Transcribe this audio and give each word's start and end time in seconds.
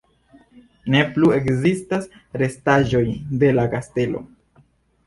Ne 0.95 1.01
plu 1.17 1.29
ekzistas 1.35 2.09
restaĵoj 2.45 3.05
de 3.45 3.55
la 3.61 3.69
kastelo. 3.77 4.27